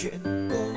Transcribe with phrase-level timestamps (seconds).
[0.00, 0.67] chuyện cổ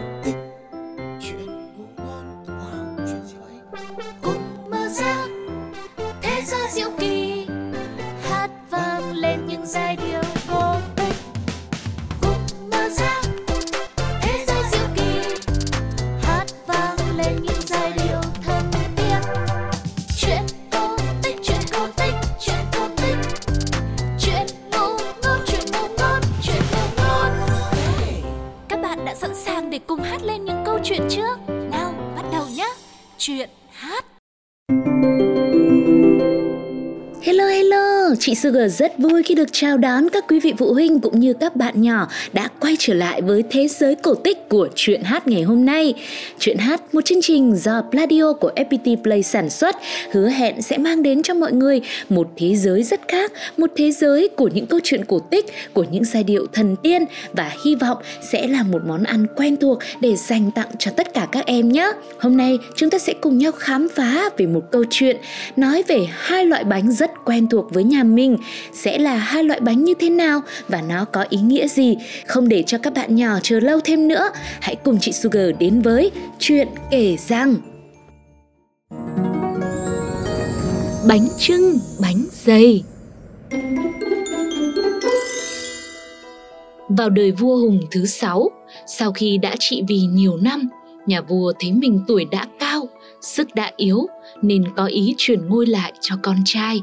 [33.21, 34.05] chuyện hát
[38.21, 41.33] chị Sugar rất vui khi được chào đón các quý vị phụ huynh cũng như
[41.33, 45.27] các bạn nhỏ đã quay trở lại với thế giới cổ tích của chuyện hát
[45.27, 45.93] ngày hôm nay.
[46.39, 49.75] Chuyện hát một chương trình do Pladio của FPT Play sản xuất
[50.11, 53.91] hứa hẹn sẽ mang đến cho mọi người một thế giới rất khác, một thế
[53.91, 57.75] giới của những câu chuyện cổ tích, của những giai điệu thần tiên và hy
[57.75, 57.97] vọng
[58.31, 61.71] sẽ là một món ăn quen thuộc để dành tặng cho tất cả các em
[61.71, 61.91] nhé.
[62.19, 65.17] Hôm nay chúng ta sẽ cùng nhau khám phá về một câu chuyện
[65.55, 68.37] nói về hai loại bánh rất quen thuộc với nhà mình
[68.73, 71.97] sẽ là hai loại bánh như thế nào và nó có ý nghĩa gì.
[72.27, 74.29] Không để cho các bạn nhỏ chờ lâu thêm nữa,
[74.61, 77.55] hãy cùng chị Sugar đến với chuyện kể rằng.
[81.07, 82.83] Bánh trưng bánh dày.
[86.89, 88.49] Vào đời vua Hùng thứ sáu,
[88.87, 90.69] sau khi đã trị vì nhiều năm,
[91.07, 92.89] nhà vua thấy mình tuổi đã cao,
[93.21, 94.07] sức đã yếu,
[94.41, 96.81] nên có ý chuyển ngôi lại cho con trai.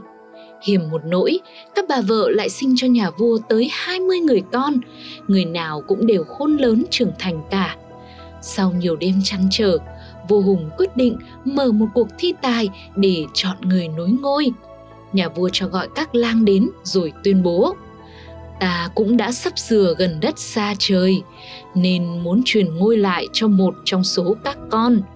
[0.62, 1.39] Hiểm một nỗi,
[1.75, 4.75] các bà vợ lại sinh cho nhà vua tới 20 người con,
[5.28, 7.77] người nào cũng đều khôn lớn trưởng thành cả.
[8.42, 9.78] Sau nhiều đêm chăn trở,
[10.28, 14.53] vua Hùng quyết định mở một cuộc thi tài để chọn người nối ngôi.
[15.12, 17.75] Nhà vua cho gọi các lang đến rồi tuyên bố
[18.61, 21.22] Ta cũng đã sắp sửa gần đất xa trời,
[21.75, 25.00] nên muốn truyền ngôi lại cho một trong số các con–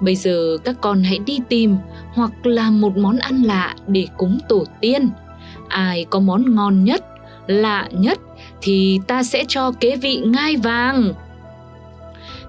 [0.00, 1.76] Bây giờ các con hãy đi tìm
[2.14, 5.10] hoặc làm một món ăn lạ để cúng tổ tiên.
[5.68, 7.04] Ai có món ngon nhất,
[7.46, 8.18] lạ nhất
[8.60, 11.12] thì ta sẽ cho kế vị ngai vàng.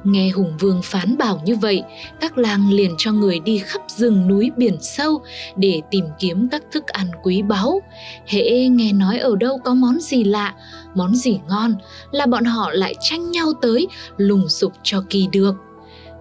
[0.04, 1.84] Nghe Hùng Vương phán bảo như vậy,
[2.22, 5.22] các làng liền cho người đi khắp rừng núi biển sâu
[5.56, 7.82] để tìm kiếm các thức ăn quý báu.
[8.26, 10.54] Hễ nghe nói ở đâu có món gì lạ,
[10.96, 11.76] món gì ngon
[12.12, 15.56] là bọn họ lại tranh nhau tới lùng sục cho kỳ được.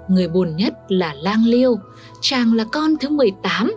[0.09, 1.79] Người buồn nhất là Lang Liêu,
[2.21, 3.73] chàng là con thứ 18.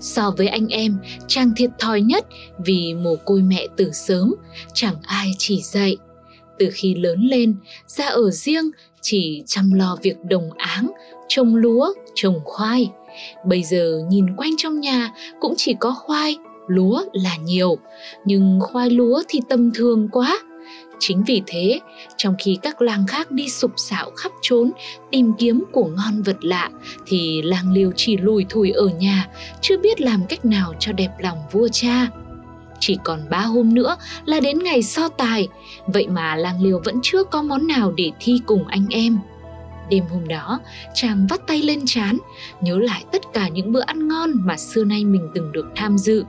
[0.00, 0.98] So với anh em,
[1.28, 2.26] chàng thiệt thòi nhất
[2.58, 4.34] vì mồ côi mẹ từ sớm,
[4.72, 5.96] chẳng ai chỉ dạy.
[6.58, 7.56] Từ khi lớn lên,
[7.86, 8.70] ra ở riêng
[9.00, 10.90] chỉ chăm lo việc đồng áng,
[11.28, 12.90] trồng lúa, trồng khoai.
[13.46, 16.36] Bây giờ nhìn quanh trong nhà cũng chỉ có khoai,
[16.68, 17.78] lúa là nhiều,
[18.24, 20.38] nhưng khoai lúa thì tầm thường quá
[20.98, 21.80] Chính vì thế,
[22.16, 24.70] trong khi các làng khác đi sục sạo khắp trốn
[25.10, 26.70] tìm kiếm của ngon vật lạ
[27.06, 29.28] thì làng Liêu chỉ lùi thủi ở nhà,
[29.60, 32.08] chưa biết làm cách nào cho đẹp lòng vua cha.
[32.80, 35.48] Chỉ còn ba hôm nữa là đến ngày so tài,
[35.86, 39.18] vậy mà làng Liêu vẫn chưa có món nào để thi cùng anh em.
[39.90, 40.60] Đêm hôm đó,
[40.94, 42.18] chàng vắt tay lên chán,
[42.60, 45.98] nhớ lại tất cả những bữa ăn ngon mà xưa nay mình từng được tham
[45.98, 46.24] dự.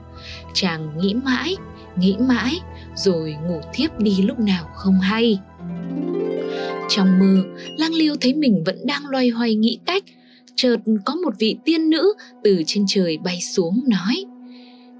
[0.54, 1.56] Chàng nghĩ mãi,
[1.96, 2.59] nghĩ mãi,
[2.95, 5.39] rồi ngủ thiếp đi lúc nào không hay.
[6.89, 7.44] Trong mơ,
[7.78, 10.03] Lang Liêu thấy mình vẫn đang loay hoay nghĩ cách,
[10.56, 12.13] chợt có một vị tiên nữ
[12.44, 14.25] từ trên trời bay xuống nói: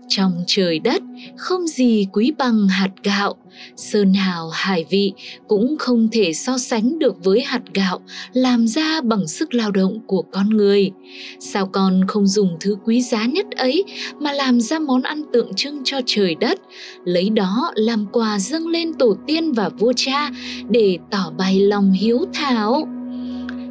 [0.08, 1.04] trong trời đất,
[1.38, 3.36] không gì quý bằng hạt gạo.
[3.76, 5.14] Sơn hào hải vị
[5.48, 8.00] cũng không thể so sánh được với hạt gạo,
[8.34, 10.92] làm ra bằng sức lao động của con người.
[11.40, 13.84] Sao con không dùng thứ quý giá nhất ấy
[14.20, 16.60] mà làm ra món ăn tượng trưng cho trời đất,
[17.06, 20.30] lấy đó làm quà dâng lên tổ tiên và vua cha
[20.70, 22.95] để tỏ bày lòng hiếu thảo?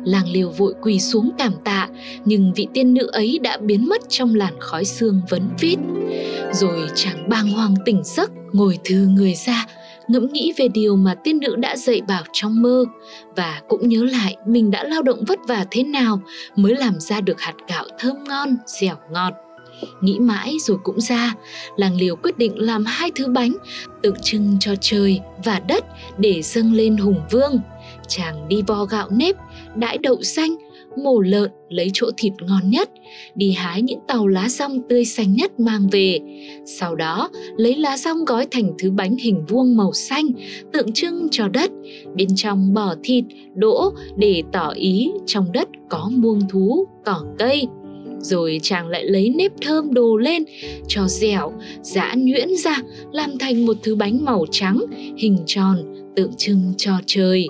[0.04, 1.88] Làng liều vội quỳ xuống cảm tạ,
[2.24, 5.78] nhưng vị tiên nữ ấy đã biến mất trong làn khói xương vấn vít.
[6.52, 9.66] Rồi chàng bàng hoàng tỉnh giấc, ngồi thư người ra,
[10.08, 12.84] ngẫm nghĩ về điều mà tiên nữ đã dạy bảo trong mơ
[13.36, 16.20] và cũng nhớ lại mình đã lao động vất vả thế nào
[16.56, 19.32] mới làm ra được hạt gạo thơm ngon, dẻo ngọt.
[20.00, 21.34] Nghĩ mãi rồi cũng ra,
[21.76, 23.56] làng liều quyết định làm hai thứ bánh
[24.02, 25.84] tượng trưng cho trời và đất
[26.18, 27.60] để dâng lên hùng vương.
[28.08, 29.36] Chàng đi vo gạo nếp,
[29.76, 30.56] đãi đậu xanh,
[31.04, 32.90] mổ lợn lấy chỗ thịt ngon nhất,
[33.34, 36.20] đi hái những tàu lá rong tươi xanh nhất mang về.
[36.66, 40.26] Sau đó, lấy lá rong gói thành thứ bánh hình vuông màu xanh,
[40.72, 41.70] tượng trưng cho đất.
[42.14, 43.24] Bên trong bỏ thịt,
[43.54, 47.66] đỗ để tỏ ý trong đất có muông thú, cỏ cây.
[48.18, 50.44] Rồi chàng lại lấy nếp thơm đồ lên,
[50.88, 51.52] cho dẻo,
[51.82, 54.84] giã nhuyễn ra, làm thành một thứ bánh màu trắng,
[55.16, 55.78] hình tròn,
[56.16, 57.48] tượng trưng cho trời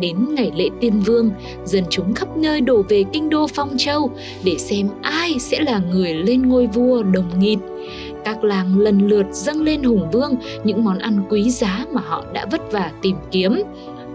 [0.00, 1.30] Đến ngày lễ tiên vương,
[1.64, 4.10] dân chúng khắp nơi đổ về kinh đô Phong Châu
[4.44, 7.58] để xem ai sẽ là người lên ngôi vua đồng nghịt.
[8.24, 10.34] Các làng lần lượt dâng lên Hùng Vương
[10.64, 13.62] những món ăn quý giá mà họ đã vất vả tìm kiếm.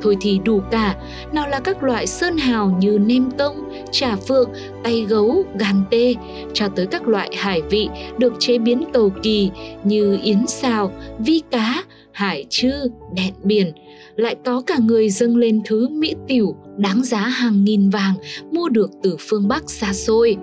[0.02, 0.96] Thôi thì đủ cả,
[1.34, 3.56] nào là các loại sơn hào như nem tông,
[3.92, 4.50] trà phượng,
[4.84, 6.16] tay gấu, gan tê,
[6.54, 9.52] cho tới các loại hải vị được chế biến cầu kỳ
[9.84, 12.72] như yến xào, vi cá, hải chư,
[13.16, 13.72] đẹn biển.
[14.16, 18.14] Lại có cả người dâng lên thứ mỹ tiểu đáng giá hàng nghìn vàng
[18.52, 20.38] mua được từ phương Bắc xa xôi.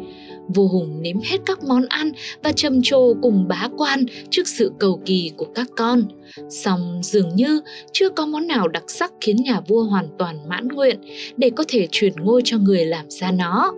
[0.54, 2.12] Vua Hùng nếm hết các món ăn
[2.42, 6.02] và trầm trồ cùng bá quan trước sự cầu kỳ của các con.
[6.50, 7.60] Song dường như
[7.92, 10.98] chưa có món nào đặc sắc khiến nhà vua hoàn toàn mãn nguyện
[11.36, 13.74] để có thể truyền ngôi cho người làm ra nó.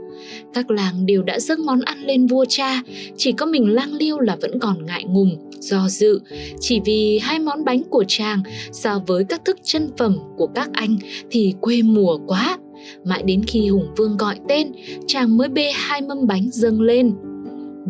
[0.54, 2.82] Các làng đều đã dâng món ăn lên vua cha,
[3.16, 6.20] chỉ có mình lang liêu là vẫn còn ngại ngùng, do dự,
[6.60, 8.42] chỉ vì hai món bánh của chàng
[8.72, 10.96] so với các thức chân phẩm của các anh
[11.30, 12.58] thì quê mùa quá
[13.04, 14.72] Mãi đến khi Hùng Vương gọi tên,
[15.06, 17.14] chàng mới bê hai mâm bánh dâng lên.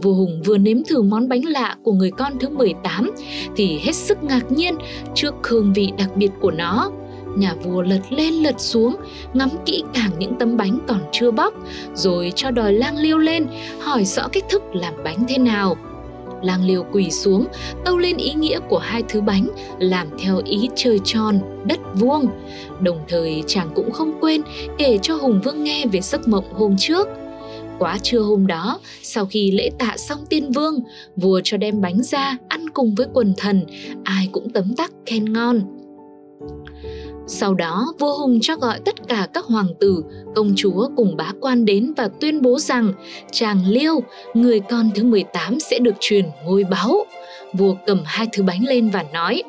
[0.03, 3.11] Vua Hùng vừa nếm thử món bánh lạ của người con thứ 18
[3.57, 4.75] thì hết sức ngạc nhiên
[5.15, 6.91] trước hương vị đặc biệt của nó.
[7.37, 8.97] Nhà vua lật lên lật xuống,
[9.35, 11.55] ngắm kỹ càng những tấm bánh còn chưa bóc,
[11.95, 13.47] rồi cho đòi lang liêu lên,
[13.81, 15.77] hỏi rõ cách thức làm bánh thế nào.
[16.43, 17.47] Lang liều quỳ xuống,
[17.85, 19.49] tâu lên ý nghĩa của hai thứ bánh,
[19.79, 22.27] làm theo ý trời tròn, đất vuông.
[22.81, 24.43] Đồng thời chàng cũng không quên
[24.79, 27.09] kể cho Hùng Vương nghe về giấc mộng hôm trước.
[27.79, 30.81] Quá trưa hôm đó, sau khi lễ tạ xong tiên vương,
[31.17, 33.65] vua cho đem bánh ra ăn cùng với quần thần,
[34.05, 35.61] ai cũng tấm tắc khen ngon.
[37.33, 40.03] Sau đó, vua Hùng cho gọi tất cả các hoàng tử,
[40.35, 42.93] công chúa cùng bá quan đến và tuyên bố rằng
[43.33, 44.03] chàng Liêu,
[44.35, 47.05] người con thứ 18 sẽ được truyền ngôi báu.
[47.53, 49.43] Vua cầm hai thứ bánh lên và nói,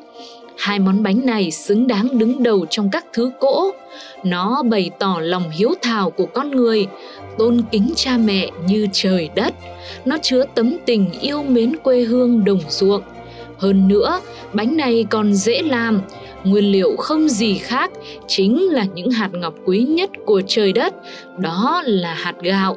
[0.58, 3.70] hai món bánh này xứng đáng đứng đầu trong các thứ cỗ.
[4.24, 6.86] Nó bày tỏ lòng hiếu thảo của con người,
[7.38, 9.54] tôn kính cha mẹ như trời đất.
[10.04, 13.02] Nó chứa tấm tình yêu mến quê hương đồng ruộng.
[13.58, 14.20] Hơn nữa,
[14.52, 16.00] bánh này còn dễ làm,
[16.44, 17.90] nguyên liệu không gì khác
[18.28, 20.94] chính là những hạt ngọc quý nhất của trời đất,
[21.38, 22.76] đó là hạt gạo.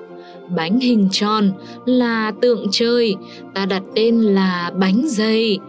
[0.50, 1.52] Bánh hình tròn
[1.86, 3.16] là tượng trời,
[3.54, 5.60] ta đặt tên là bánh dày.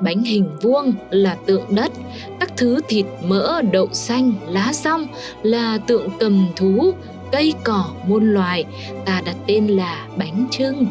[0.00, 1.92] Bánh hình vuông là tượng đất,
[2.40, 5.06] các thứ thịt mỡ, đậu xanh, lá rong
[5.42, 6.94] là tượng cầm thú,
[7.32, 8.64] cây cỏ muôn loài,
[9.04, 10.86] ta đặt tên là bánh trưng.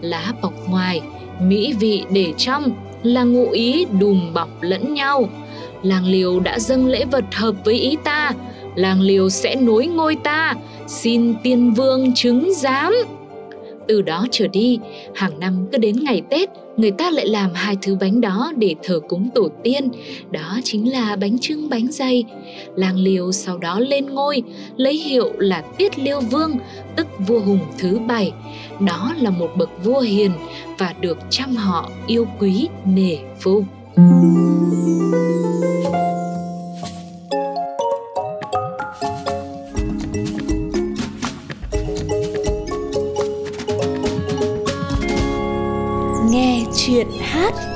[0.00, 1.00] Lá bọc ngoài,
[1.40, 2.70] mỹ vị để trong
[3.02, 5.28] là ngụ ý đùm bọc lẫn nhau
[5.82, 8.32] làng liều đã dâng lễ vật hợp với ý ta.
[8.74, 10.54] Làng liều sẽ nối ngôi ta.
[10.86, 12.94] Xin tiên vương chứng giám.
[13.88, 14.78] Từ đó trở đi,
[15.14, 18.74] hàng năm cứ đến ngày tết, người ta lại làm hai thứ bánh đó để
[18.82, 19.88] thờ cúng tổ tiên.
[20.30, 22.24] Đó chính là bánh trưng bánh dày.
[22.74, 24.42] Làng liều sau đó lên ngôi,
[24.76, 26.56] lấy hiệu là tiết liêu vương,
[26.96, 28.32] tức vua hùng thứ bảy.
[28.80, 30.30] Đó là một bậc vua hiền
[30.78, 33.64] và được trăm họ yêu quý nể phục
[33.98, 34.04] nghe
[46.76, 47.67] chuyện hát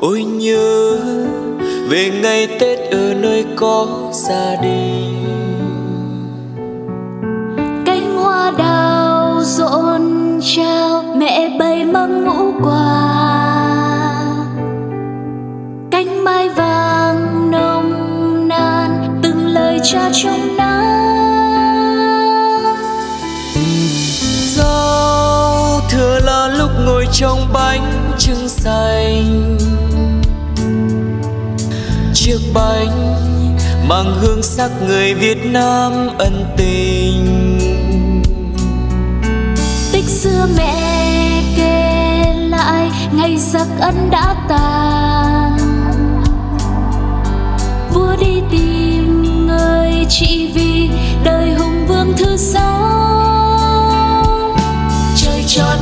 [0.00, 0.96] ôi nhớ
[1.88, 5.24] về ngày tết ở nơi có gia đình.
[7.86, 10.00] Cánh hoa đào rộn
[10.56, 13.16] trao, mẹ bày mâm ngũ quả.
[15.90, 20.56] Cánh mai vàng nồng nàn, từng lời cha trong
[27.20, 29.58] trong bánh trưng xanh.
[32.14, 33.16] Chiếc bánh
[33.88, 37.58] mang hương sắc người Việt Nam ân tình.
[39.92, 45.58] Tích xưa mẹ kể lại, ngày giặc ân đã tàn.
[47.94, 50.90] Vua đi tìm người chị vì
[51.24, 52.99] đời hùng vương thứ sáu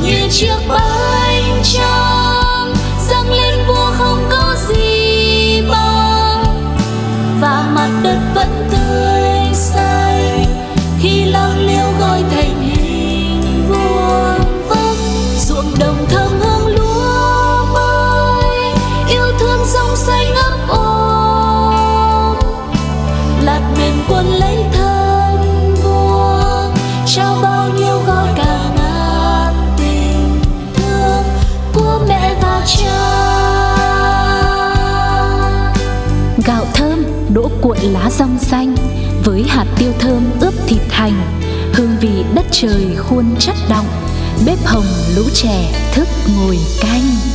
[0.09, 2.18] như chiếc bánh trắng
[37.81, 38.75] lá rong xanh
[39.23, 41.41] với hạt tiêu thơm ướp thịt hành,
[41.73, 43.85] hương vị đất trời khuôn chất động
[44.45, 47.28] bếp hồng lũ trẻ thức ngồi canh.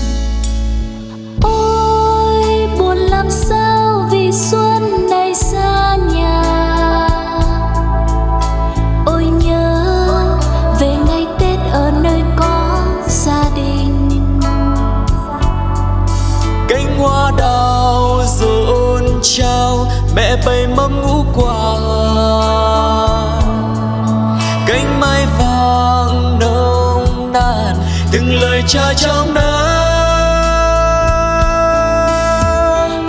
[28.14, 29.44] Từng lời cha trong nắng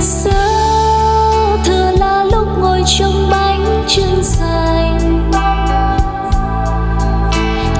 [0.02, 0.48] Giờ
[1.66, 5.32] thừa là lúc ngồi trong bánh trưng xanh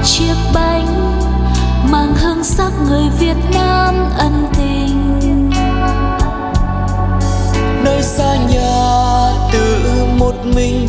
[0.04, 0.86] Chiếc bánh
[1.90, 5.50] mang hương sắc người Việt Nam ân tình.
[7.84, 9.84] Nơi xa nhà tự
[10.18, 10.88] một mình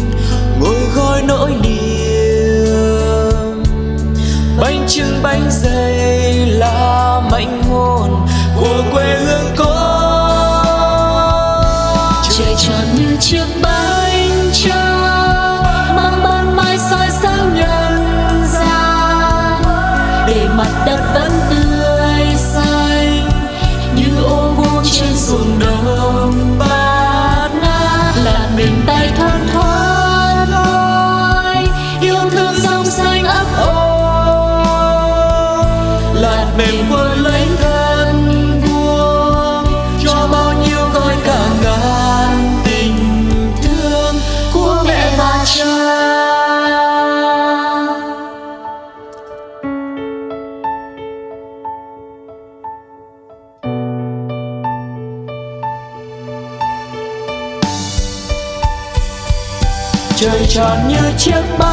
[0.60, 1.87] ngồi gói nỗi niềm
[4.88, 10.64] bánh bánh dày là mảnh hồn của quê hương con
[12.30, 13.57] Trời tròn như chiếc
[36.58, 38.16] mềm quân lấy thân
[38.62, 39.66] vuông.
[40.06, 43.30] Cho bao nhiêu gói cả ngàn tình
[43.64, 44.16] thương
[44.54, 45.64] của mẹ và cha.
[60.16, 61.67] Trời tròn như chiếc bóng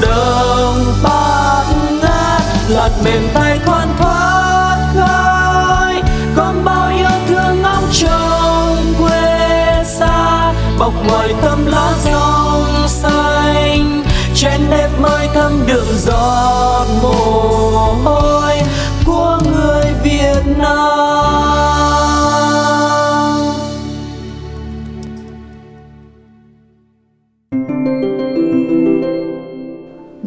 [0.00, 1.64] đường bát
[2.02, 6.02] ngát lạt mềm tay thoăn thoát khơi.
[6.36, 14.04] Còn bao yêu thương ngóng trông quê xa, bọc ngoài tấm lá rong xanh.
[14.34, 18.19] Trên nếp mới thấm đượm giọt mồ hôi.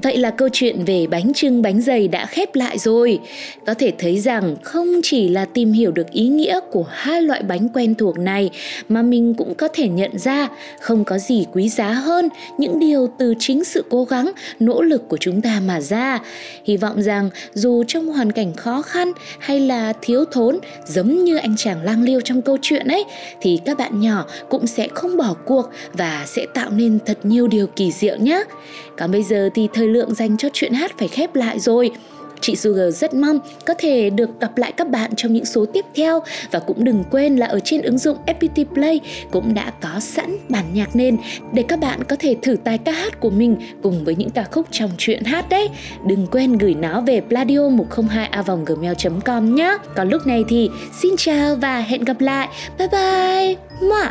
[0.04, 3.20] Vậy là câu chuyện về bánh trưng bánh dày đã khép lại rồi.
[3.66, 7.44] Có thể thấy rằng không chỉ là tìm hiểu được ý nghĩa của hai loại
[7.44, 8.50] bánh quen thuộc này
[8.90, 13.08] mà mình cũng có thể nhận ra không có gì quý giá hơn những điều
[13.18, 16.20] từ chính sự cố gắng, nỗ lực của chúng ta mà ra.
[16.64, 21.38] Hy vọng rằng dù trong hoàn cảnh khó khăn hay là thiếu thốn giống như
[21.38, 23.04] anh chàng lang liêu trong câu chuyện ấy
[23.42, 27.48] thì các bạn nhỏ cũng sẽ không bỏ cuộc và sẽ tạo nên thật nhiều
[27.48, 28.44] điều kỳ diệu nhé.
[28.98, 31.92] Còn bây giờ thì thời lượng dành cho chuyện hát phải khép lại rồi.
[32.44, 35.86] Chị Sugar rất mong có thể được gặp lại các bạn trong những số tiếp
[35.96, 36.20] theo
[36.52, 39.00] và cũng đừng quên là ở trên ứng dụng FPT Play
[39.32, 41.18] cũng đã có sẵn bản nhạc nền
[41.54, 44.44] để các bạn có thể thử tài ca hát của mình cùng với những ca
[44.52, 45.70] khúc trong chuyện hát đấy.
[46.08, 48.30] Đừng quên gửi nó về pladio 102
[48.66, 48.94] gmail
[49.26, 49.78] com nhé.
[49.96, 50.70] Còn lúc này thì
[51.02, 52.48] xin chào và hẹn gặp lại.
[52.78, 53.56] Bye bye.
[53.82, 54.06] Mua.